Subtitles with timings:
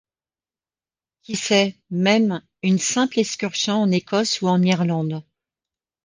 [1.21, 5.23] Qui sait, même, une simple excursion en Écosse ou en Irlande...